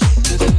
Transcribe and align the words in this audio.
Thank 0.00 0.40
you. 0.42 0.49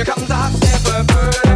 Here 0.00 0.06
comes 0.06 0.28
the 0.28 0.34
hot 0.34 0.50
stepper 0.54 1.04
bird. 1.04 1.49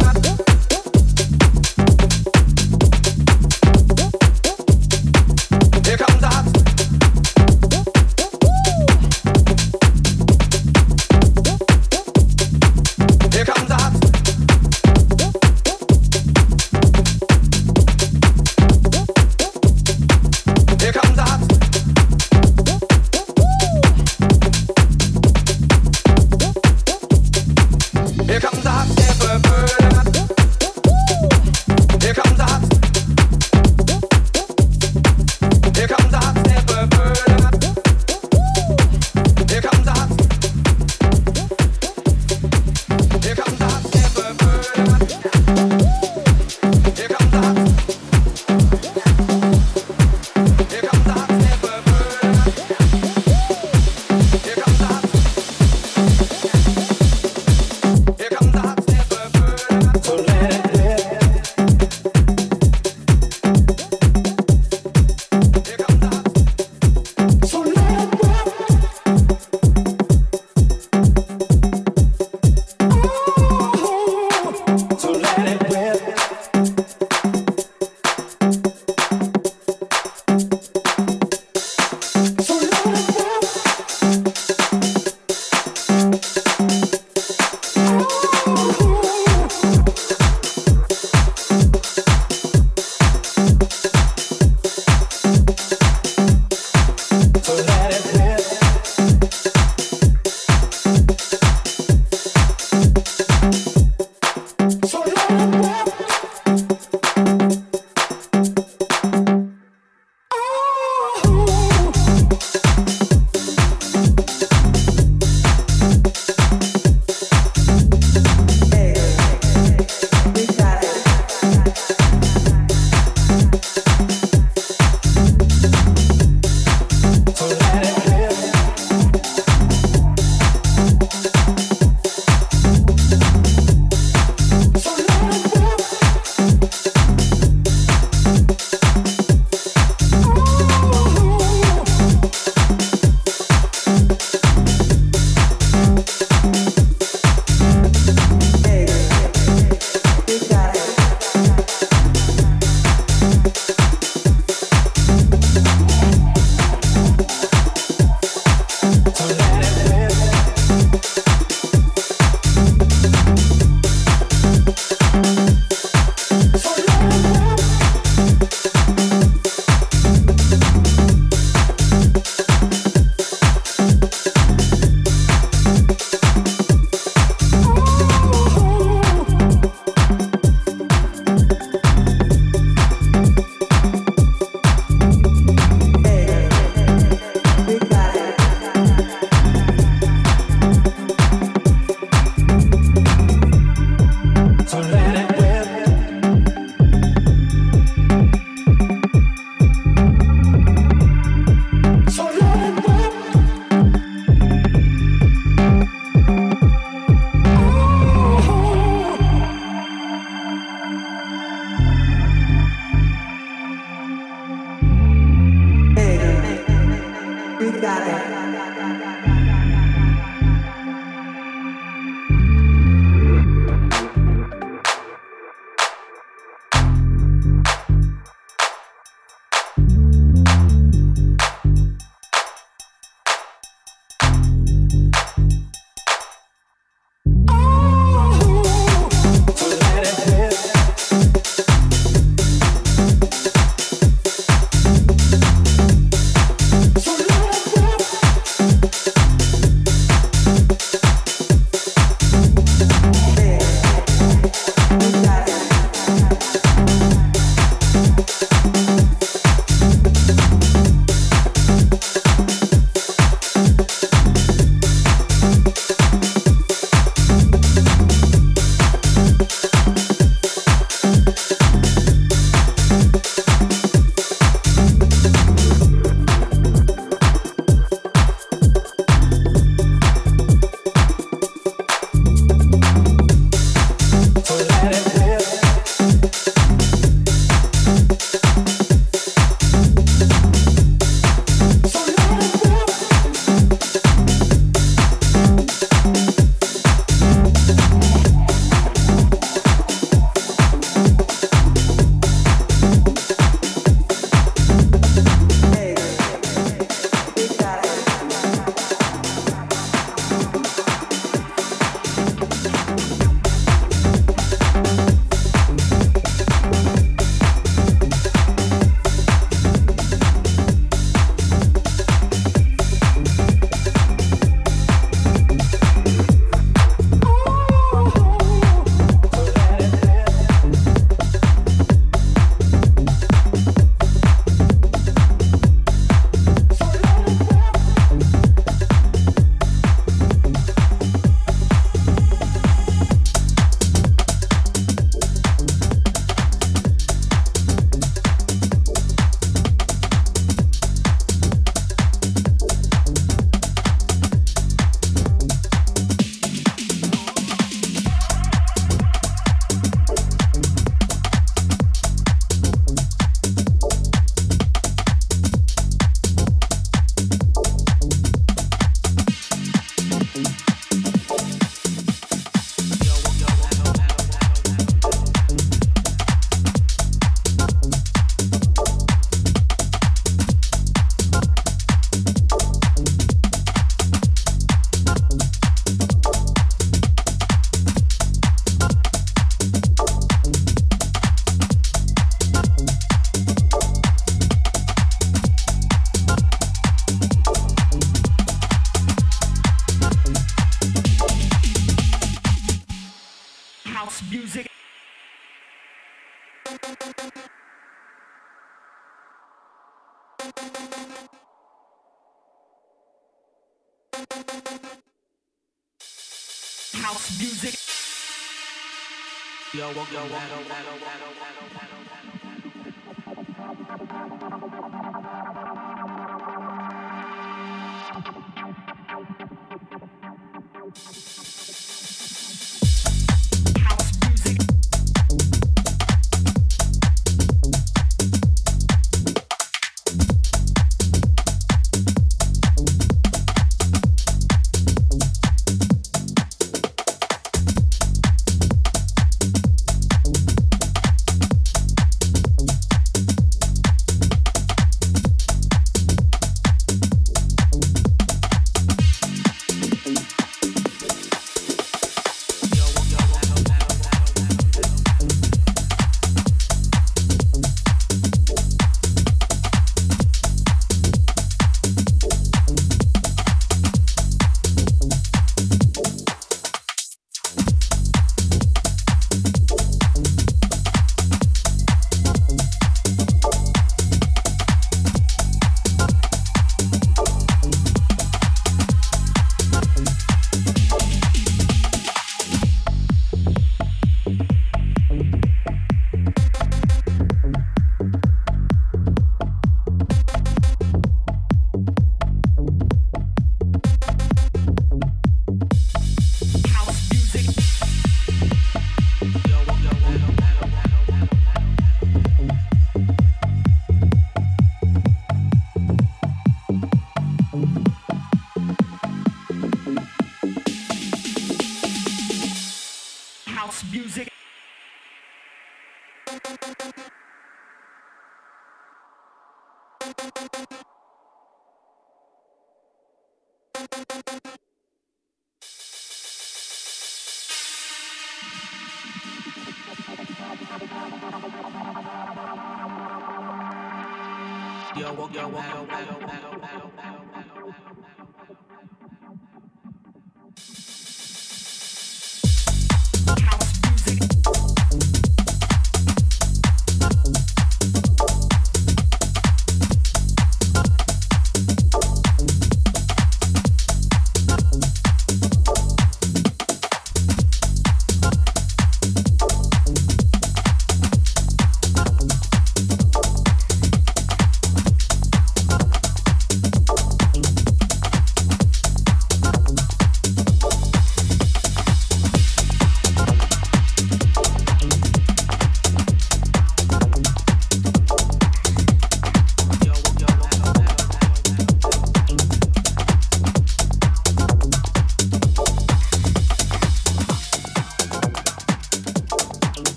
Yo, 419.95 420.03
yo, 420.11 420.27
House 420.27 420.64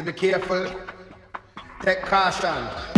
Please 0.00 0.12
be 0.12 0.18
careful. 0.18 0.66
Take 1.82 2.00
caution. 2.00 2.89